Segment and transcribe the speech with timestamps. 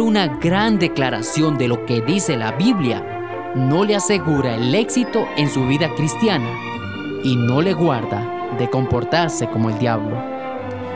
[0.00, 5.48] una gran declaración de lo que dice la Biblia no le asegura el éxito en
[5.48, 6.50] su vida cristiana
[7.22, 10.16] y no le guarda de comportarse como el diablo.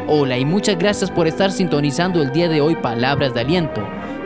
[0.06, 3.82] Hola y muchas gracias por estar sintonizando el día de hoy Palabras de Aliento,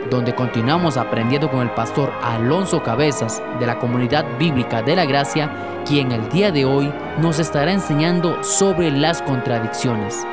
[0.09, 5.51] donde continuamos aprendiendo con el pastor Alonso Cabezas de la Comunidad Bíblica de la Gracia,
[5.85, 10.25] quien el día de hoy nos estará enseñando sobre las contradicciones.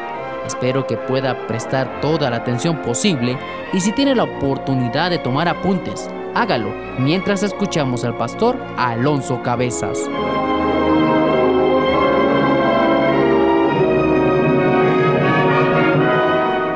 [0.47, 3.39] Espero que pueda prestar toda la atención posible
[3.73, 9.99] y si tiene la oportunidad de tomar apuntes, hágalo mientras escuchamos al pastor Alonso Cabezas.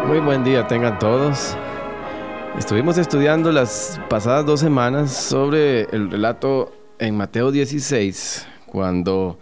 [0.07, 1.57] Muy buen día tengan todos.
[2.59, 9.39] Estuvimos estudiando las pasadas dos semanas sobre el relato en Mateo 16, cuando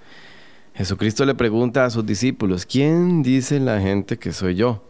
[0.74, 4.82] Jesucristo le pregunta a sus discípulos, ¿quién dice la gente que soy yo?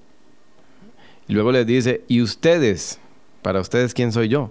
[1.29, 2.99] Y luego les dice, ¿y ustedes?
[3.43, 4.51] Para ustedes, ¿quién soy yo?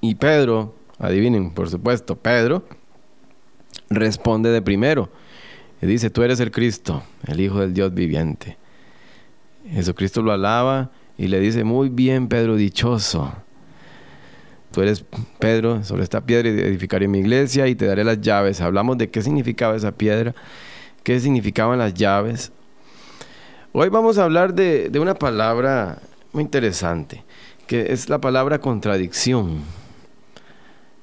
[0.00, 2.64] Y Pedro, adivinen, por supuesto, Pedro
[3.88, 5.08] responde de primero.
[5.80, 8.56] Y dice, tú eres el Cristo, el Hijo del Dios viviente.
[9.68, 13.32] Jesucristo lo alaba y le dice, muy bien, Pedro, dichoso.
[14.70, 15.04] Tú eres
[15.40, 18.60] Pedro, sobre esta piedra edificaré mi iglesia y te daré las llaves.
[18.60, 20.34] Hablamos de qué significaba esa piedra,
[21.02, 22.52] qué significaban las llaves.
[23.72, 25.98] Hoy vamos a hablar de, de una palabra
[26.32, 27.24] muy interesante,
[27.66, 29.58] que es la palabra contradicción.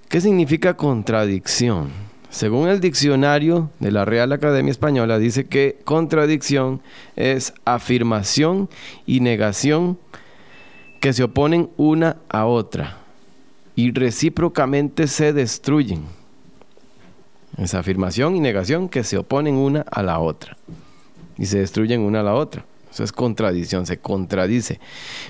[0.08, 1.92] ¿Qué significa contradicción?
[2.30, 6.82] Según el diccionario de la Real Academia Española, dice que contradicción
[7.18, 8.70] es afirmación
[9.06, 9.98] y negación
[11.02, 13.07] que se oponen una a otra
[13.78, 16.02] y recíprocamente se destruyen.
[17.58, 20.58] Es afirmación y negación que se oponen una a la otra
[21.38, 22.66] y se destruyen una a la otra.
[22.92, 24.80] Eso es contradicción, se contradice.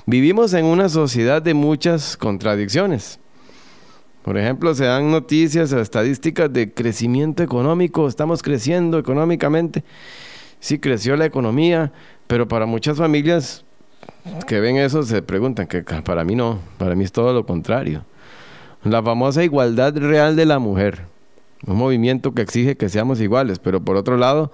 [0.05, 3.19] Vivimos en una sociedad de muchas contradicciones.
[4.23, 9.83] Por ejemplo, se dan noticias o estadísticas de crecimiento económico, estamos creciendo económicamente.
[10.61, 11.91] Sí, creció la economía,
[12.27, 13.65] pero para muchas familias
[14.47, 18.05] que ven eso se preguntan que para mí no, para mí es todo lo contrario
[18.91, 21.05] la famosa igualdad real de la mujer,
[21.65, 24.51] un movimiento que exige que seamos iguales, pero por otro lado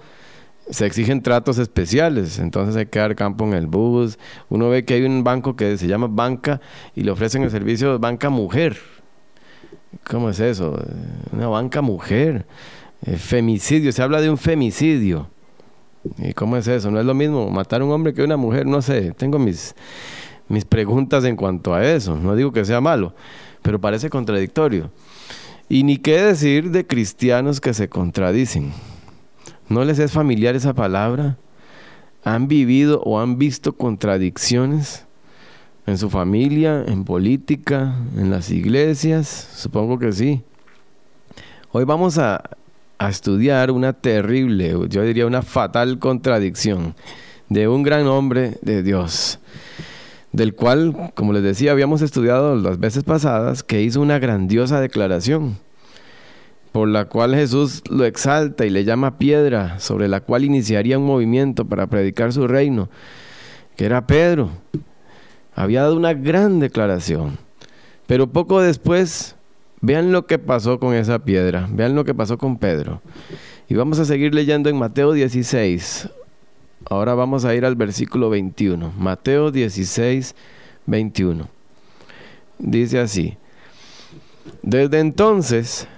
[0.70, 4.18] se exigen tratos especiales, entonces hay que dar campo en el bus,
[4.48, 6.60] uno ve que hay un banco que se llama banca
[6.94, 8.78] y le ofrecen el servicio de banca mujer.
[10.08, 10.76] ¿Cómo es eso?
[11.32, 12.46] Una banca mujer.
[13.04, 15.28] Eh, femicidio, se habla de un femicidio.
[16.18, 16.90] ¿Y cómo es eso?
[16.90, 19.38] No es lo mismo matar a un hombre que a una mujer, no sé, tengo
[19.38, 19.74] mis,
[20.48, 23.14] mis preguntas en cuanto a eso, no digo que sea malo
[23.64, 24.90] pero parece contradictorio.
[25.70, 28.74] Y ni qué decir de cristianos que se contradicen.
[29.70, 31.38] ¿No les es familiar esa palabra?
[32.24, 35.06] ¿Han vivido o han visto contradicciones
[35.86, 39.48] en su familia, en política, en las iglesias?
[39.54, 40.42] Supongo que sí.
[41.72, 42.42] Hoy vamos a,
[42.98, 46.94] a estudiar una terrible, yo diría una fatal contradicción
[47.48, 49.38] de un gran hombre de Dios
[50.34, 55.56] del cual, como les decía, habíamos estudiado las veces pasadas, que hizo una grandiosa declaración,
[56.72, 61.06] por la cual Jesús lo exalta y le llama piedra, sobre la cual iniciaría un
[61.06, 62.88] movimiento para predicar su reino,
[63.76, 64.50] que era Pedro.
[65.54, 67.38] Había dado una gran declaración,
[68.08, 69.36] pero poco después,
[69.82, 73.00] vean lo que pasó con esa piedra, vean lo que pasó con Pedro.
[73.68, 76.08] Y vamos a seguir leyendo en Mateo 16,
[76.90, 78.92] Ahora vamos a ir al versículo 21.
[78.98, 80.34] Mateo 16,
[80.86, 81.48] 21.
[82.58, 83.36] Dice así.
[84.62, 85.88] Desde entonces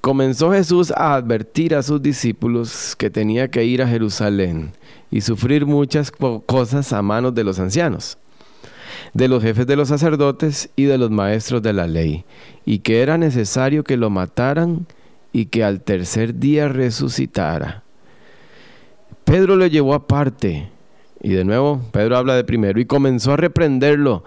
[0.00, 4.72] comenzó Jesús a advertir a sus discípulos que tenía que ir a Jerusalén
[5.10, 8.18] y sufrir muchas cosas a manos de los ancianos,
[9.14, 12.24] de los jefes de los sacerdotes y de los maestros de la ley,
[12.64, 14.86] y que era necesario que lo mataran
[15.32, 17.84] y que al tercer día resucitara.
[19.28, 20.70] Pedro lo llevó aparte.
[21.20, 24.24] Y de nuevo, Pedro habla de primero y comenzó a reprenderlo.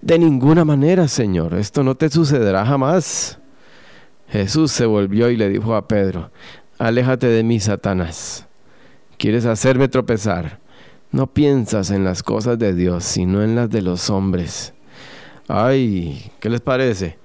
[0.00, 3.38] De ninguna manera, Señor, esto no te sucederá jamás.
[4.30, 6.30] Jesús se volvió y le dijo a Pedro,
[6.78, 8.46] aléjate de mí, Satanás.
[9.18, 10.60] Quieres hacerme tropezar.
[11.12, 14.72] No piensas en las cosas de Dios, sino en las de los hombres.
[15.46, 17.18] Ay, ¿qué les parece?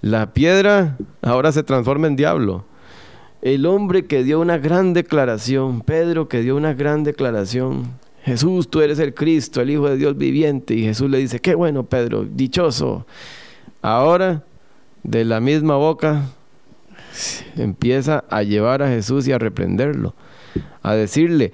[0.00, 2.64] La piedra ahora se transforma en diablo
[3.42, 8.80] el hombre que dio una gran declaración, Pedro que dio una gran declaración, Jesús, tú
[8.80, 12.24] eres el Cristo, el Hijo de Dios viviente, y Jesús le dice, qué bueno Pedro,
[12.24, 13.04] dichoso.
[13.82, 14.44] Ahora,
[15.02, 16.22] de la misma boca,
[17.56, 20.14] empieza a llevar a Jesús y a reprenderlo,
[20.82, 21.52] a decirle,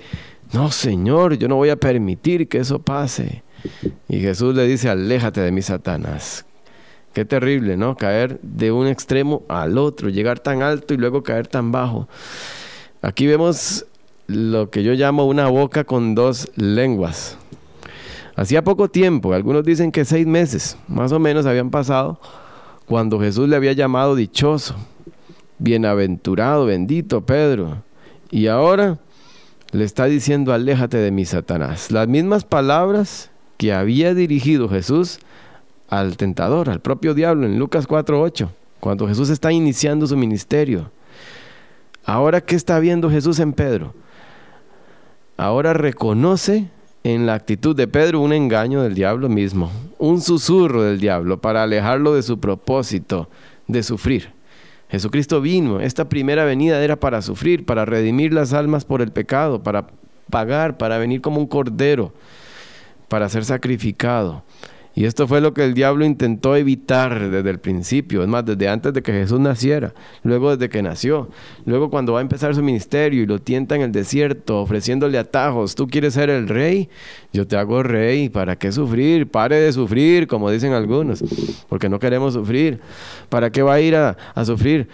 [0.52, 3.43] no Señor, yo no voy a permitir que eso pase.
[4.08, 6.44] Y Jesús le dice, aléjate de mí, Satanás.
[7.19, 7.97] Qué terrible, ¿no?
[7.97, 12.06] Caer de un extremo al otro, llegar tan alto y luego caer tan bajo.
[13.03, 13.87] Aquí vemos
[14.29, 17.37] lo que yo llamo una boca con dos lenguas.
[18.37, 22.20] Hacía poco tiempo, algunos dicen que seis meses, más o menos habían pasado,
[22.87, 24.76] cuando Jesús le había llamado dichoso,
[25.59, 27.82] bienaventurado, bendito Pedro.
[28.31, 29.00] Y ahora
[29.73, 31.91] le está diciendo, aléjate de mí, Satanás.
[31.91, 35.19] Las mismas palabras que había dirigido Jesús
[35.88, 38.49] al tentador, al propio diablo, en Lucas 4.8,
[38.81, 40.90] cuando Jesús está iniciando su ministerio.
[42.05, 43.94] Ahora, ¿qué está viendo Jesús en Pedro?
[45.37, 46.69] Ahora reconoce
[47.05, 51.62] en la actitud de Pedro un engaño del diablo mismo, un susurro del diablo para
[51.62, 53.29] alejarlo de su propósito
[53.67, 54.31] de sufrir.
[54.91, 59.62] Jesucristo vino, esta primera venida era para sufrir, para redimir las almas por el pecado,
[59.62, 59.87] para
[60.31, 62.12] pagar, para venir como un cordero,
[63.08, 64.43] para ser sacrificado.
[64.98, 68.68] Y esto fue lo que el diablo intentó evitar desde el principio, es más, desde
[68.68, 71.28] antes de que Jesús naciera, luego desde que nació,
[71.66, 75.76] luego cuando va a empezar su ministerio y lo tienta en el desierto, ofreciéndole atajos,
[75.76, 76.88] tú quieres ser el rey,
[77.32, 79.30] yo te hago rey, ¿para qué sufrir?
[79.30, 81.22] Pare de sufrir, como dicen algunos,
[81.68, 82.80] porque no queremos sufrir.
[83.28, 84.88] ¿Para qué va a ir a, sufrir?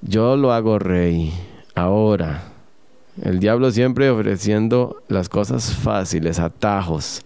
[0.00, 1.32] Yo lo hago rey,
[1.76, 2.42] ahora.
[3.22, 7.22] El diablo siempre ofreciendo las cosas fáciles, atajos.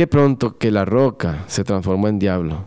[0.00, 2.64] Qué pronto que la roca se transformó en diablo.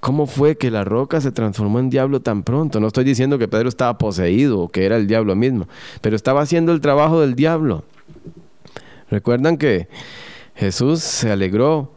[0.00, 2.80] ¿Cómo fue que la roca se transformó en diablo tan pronto?
[2.80, 5.68] No estoy diciendo que Pedro estaba poseído o que era el diablo mismo,
[6.02, 7.82] pero estaba haciendo el trabajo del diablo.
[9.10, 9.88] Recuerdan que
[10.54, 11.90] Jesús se alegró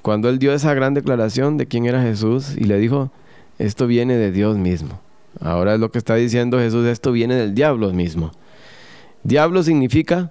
[0.00, 3.10] cuando él dio esa gran declaración de quién era Jesús y le dijo,
[3.58, 5.00] esto viene de Dios mismo.
[5.40, 8.30] Ahora es lo que está diciendo Jesús, esto viene del diablo mismo.
[9.24, 10.30] Diablo significa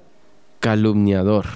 [0.62, 1.48] calumniador.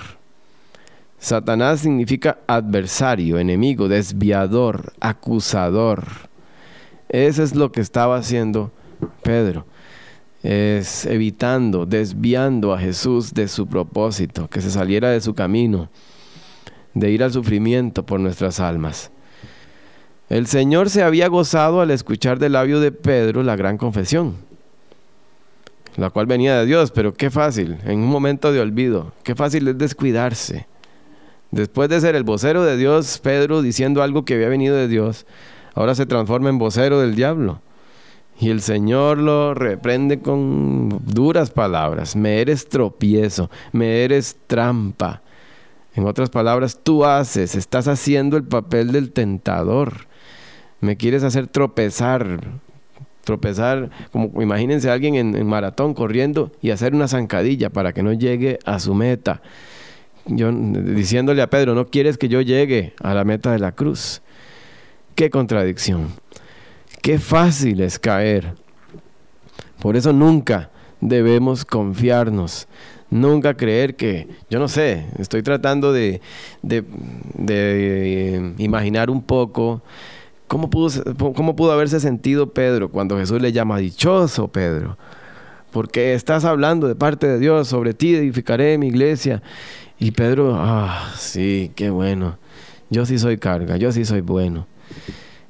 [1.24, 6.04] Satanás significa adversario, enemigo, desviador, acusador.
[7.08, 8.74] Eso es lo que estaba haciendo
[9.22, 9.66] Pedro.
[10.44, 15.90] Es evitando, desviando a Jesús de su propósito, que se saliera de su camino,
[16.94, 19.10] de ir al sufrimiento por nuestras almas.
[20.28, 24.36] El Señor se había gozado al escuchar del labio de Pedro la gran confesión,
[25.96, 29.70] la cual venía de Dios, pero qué fácil, en un momento de olvido, qué fácil
[29.70, 30.68] es descuidarse
[31.54, 35.28] Después de ser el vocero de Dios, Pedro diciendo algo que había venido de Dios,
[35.76, 37.62] ahora se transforma en vocero del diablo.
[38.40, 42.16] Y el Señor lo reprende con duras palabras.
[42.16, 45.22] Me eres tropiezo, me eres trampa.
[45.94, 50.08] En otras palabras, tú haces, estás haciendo el papel del tentador.
[50.82, 52.40] Me quieres hacer tropezar.
[53.24, 58.02] Tropezar, como imagínense a alguien en, en maratón corriendo y hacer una zancadilla para que
[58.02, 59.44] no llegue a su meta
[60.26, 64.22] yo, diciéndole a Pedro, no quieres que yo llegue a la meta de la cruz.
[65.16, 66.10] Qué contradicción.
[67.02, 68.56] Qué fácil es caer.
[69.80, 70.70] Por eso nunca
[71.02, 72.68] debemos confiarnos.
[73.10, 76.20] Nunca creer que, yo no sé, estoy tratando de,
[76.64, 76.84] de,
[77.36, 79.84] de imaginar un poco
[80.48, 80.90] cómo pudo,
[81.34, 84.98] cómo pudo haberse sentido Pedro cuando Jesús le llama dichoso Pedro.
[85.72, 89.42] Porque estás hablando de parte de Dios, sobre ti edificaré mi iglesia
[90.04, 92.38] y Pedro, ah, sí, qué bueno.
[92.90, 94.68] Yo sí soy carga, yo sí soy bueno.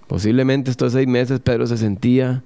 [0.05, 2.43] Posiblemente estos seis meses Pedro se sentía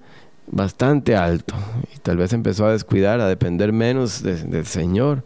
[0.49, 1.53] bastante alto
[1.93, 5.25] y tal vez empezó a descuidar, a depender menos del Señor.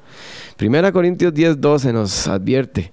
[0.58, 2.92] Primera Corintios 10, 12 nos advierte.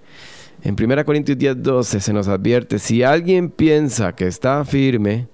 [0.62, 5.28] En Primera Corintios 10, 12 se nos advierte, si alguien piensa que está firme,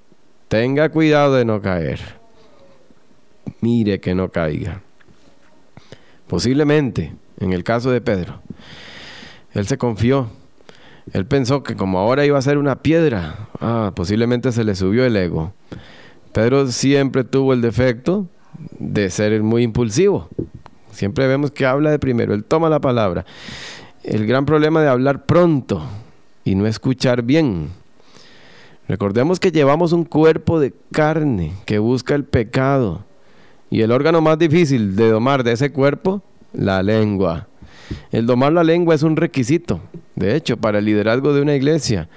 [0.46, 1.98] tenga cuidado de no caer.
[3.60, 4.80] Mire que no caiga.
[6.28, 8.40] Posiblemente en el caso de Pedro.
[9.52, 10.28] Él se confió.
[11.12, 15.04] Él pensó que como ahora iba a ser una piedra, ah, posiblemente se le subió
[15.04, 15.52] el ego.
[16.32, 18.26] Pedro siempre tuvo el defecto
[18.78, 20.28] de ser muy impulsivo.
[20.90, 23.24] Siempre vemos que habla de primero, él toma la palabra.
[24.02, 25.82] El gran problema de hablar pronto
[26.44, 27.70] y no escuchar bien.
[28.88, 33.04] Recordemos que llevamos un cuerpo de carne que busca el pecado.
[33.70, 36.22] Y el órgano más difícil de domar de ese cuerpo
[36.54, 37.48] la lengua.
[38.10, 39.80] El domar la lengua es un requisito,
[40.14, 42.08] de hecho, para el liderazgo de una iglesia.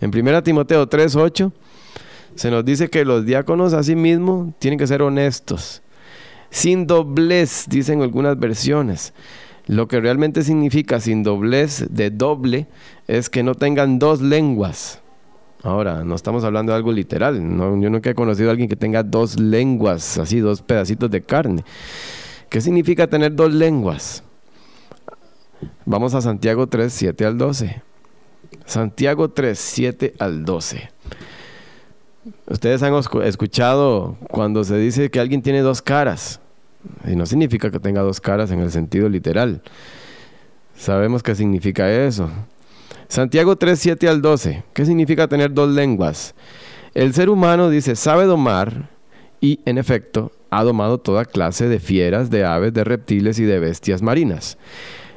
[0.00, 1.52] En 1 Timoteo 3:8
[2.34, 5.82] se nos dice que los diáconos asimismo tienen que ser honestos,
[6.50, 9.12] sin doblez, dicen algunas versiones.
[9.66, 12.68] Lo que realmente significa sin doblez de doble
[13.08, 15.00] es que no tengan dos lenguas.
[15.62, 17.34] Ahora, no estamos hablando de algo literal.
[17.34, 21.64] yo nunca he conocido a alguien que tenga dos lenguas, así dos pedacitos de carne.
[22.56, 24.22] ¿Qué significa tener dos lenguas?
[25.84, 27.82] Vamos a Santiago 3, 7 al 12.
[28.64, 30.88] Santiago 3, 7 al 12.
[32.46, 32.94] Ustedes han
[33.24, 36.40] escuchado cuando se dice que alguien tiene dos caras.
[37.06, 39.60] Y no significa que tenga dos caras en el sentido literal.
[40.74, 42.30] Sabemos qué significa eso.
[43.08, 44.64] Santiago 3, 7 al 12.
[44.72, 46.34] ¿Qué significa tener dos lenguas?
[46.94, 48.88] El ser humano dice, sabe domar
[49.42, 53.58] y en efecto ha domado toda clase de fieras, de aves, de reptiles y de
[53.58, 54.56] bestias marinas.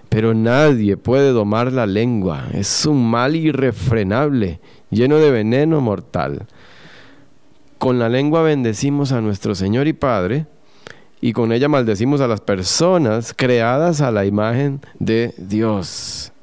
[0.10, 2.48] Pero nadie puede domar la lengua.
[2.54, 6.48] Es un mal irrefrenable, lleno de veneno mortal.
[7.78, 10.46] Con la lengua bendecimos a nuestro Señor y Padre,
[11.22, 16.34] y con ella maldecimos a las personas creadas a la imagen de Dios.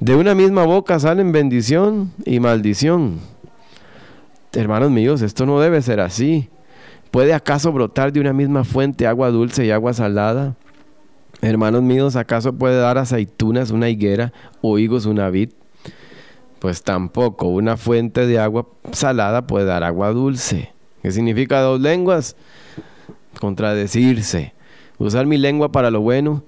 [0.00, 3.20] De una misma boca salen bendición y maldición.
[4.52, 6.48] Hermanos míos, esto no debe ser así.
[7.14, 10.56] ¿Puede acaso brotar de una misma fuente agua dulce y agua salada?
[11.42, 15.50] Hermanos míos, ¿acaso puede dar aceitunas una higuera o higos una vid?
[16.58, 20.72] Pues tampoco una fuente de agua salada puede dar agua dulce.
[21.04, 22.34] ¿Qué significa dos lenguas?
[23.38, 24.52] Contradecirse.
[24.98, 26.42] Usar mi lengua para lo bueno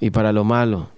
[0.00, 0.88] y para lo malo.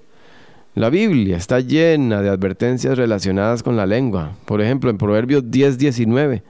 [0.75, 4.33] La Biblia está llena de advertencias relacionadas con la lengua.
[4.47, 6.43] Por ejemplo, en Proverbios 10, 19.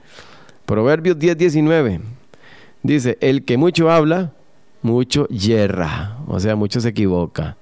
[0.65, 2.22] Proverbios 10, 19.
[2.83, 4.33] Dice, el que mucho habla,
[4.81, 6.17] mucho yerra.
[6.27, 7.57] O sea, mucho se equivoca.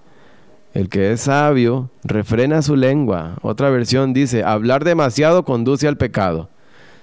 [0.73, 3.37] El que es sabio, refrena su lengua.
[3.41, 6.49] Otra versión dice, hablar demasiado conduce al pecado.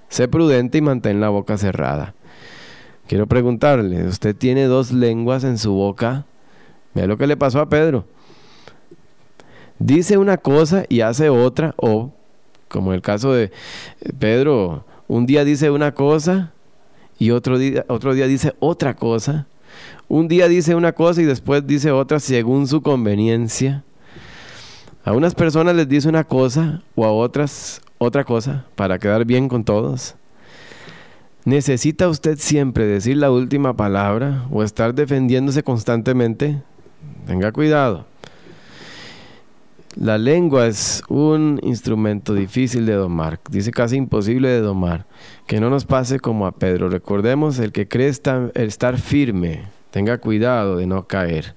[0.09, 2.15] Sé prudente y mantén la boca cerrada.
[3.07, 6.27] Quiero preguntarle, ¿usted tiene dos lenguas en su boca?
[6.95, 8.05] Vea lo que le pasó a Pedro
[9.79, 12.13] dice una cosa y hace otra, o
[12.69, 13.51] como el caso de
[14.19, 16.53] Pedro, un día dice una cosa
[17.19, 19.47] y otro día, otro día dice otra cosa.
[20.09, 23.85] Un día dice una cosa y después dice otra según su conveniencia.
[25.05, 29.49] A unas personas les dice una cosa o a otras otra cosa para quedar bien
[29.49, 30.15] con todos.
[31.45, 36.63] ¿Necesita usted siempre decir la última palabra o estar defendiéndose constantemente?
[37.27, 38.07] Tenga cuidado.
[40.01, 45.07] La lengua es un instrumento difícil de domar, dice casi imposible de domar.
[45.49, 46.89] Que no nos pase como a Pedro.
[46.89, 51.57] Recordemos, el que cree estar, firme, tenga cuidado de no caer.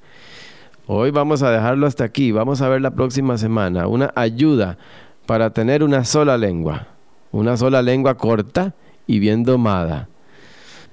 [0.87, 2.31] Hoy vamos a dejarlo hasta aquí.
[2.31, 4.79] Vamos a ver la próxima semana una ayuda
[5.27, 6.87] para tener una sola lengua.
[7.31, 8.73] Una sola lengua corta
[9.05, 10.09] y bien domada.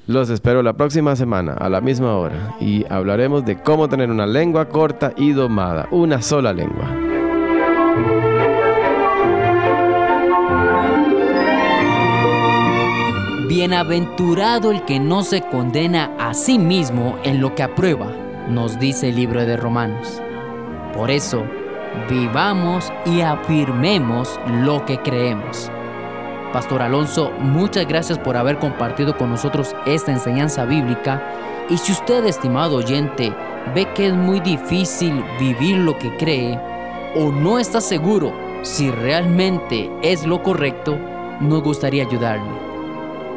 [0.07, 4.27] Los espero la próxima semana a la misma hora y hablaremos de cómo tener una
[4.27, 5.89] lengua corta y domada.
[5.91, 7.08] Una sola lengua.
[13.49, 18.13] Bienaventurado el que no se condena a sí mismo en lo que aprueba,
[18.47, 20.21] nos dice el libro de Romanos.
[20.93, 21.45] Por eso,
[22.11, 25.71] vivamos y afirmemos lo que creemos.
[26.53, 31.23] Pastor Alonso, muchas gracias por haber compartido con nosotros esta enseñanza bíblica.
[31.71, 33.33] Y si usted, estimado oyente,
[33.75, 36.61] ve que es muy difícil vivir lo que cree
[37.17, 40.99] o no está seguro si realmente es lo correcto,
[41.41, 42.68] nos gustaría ayudarle.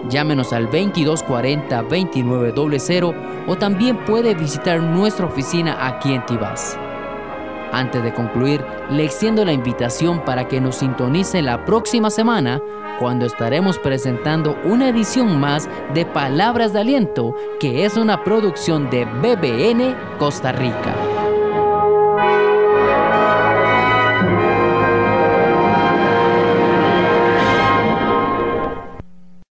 [0.10, 3.16] Llámenos al 2240-2900
[3.48, 6.78] o también puede visitar nuestra oficina aquí en Tibás.
[7.72, 12.62] Antes de concluir, le extiendo la invitación para que nos sintonice la próxima semana
[13.00, 19.06] cuando estaremos presentando una edición más de Palabras de Aliento, que es una producción de
[19.06, 21.21] BBN Costa Rica.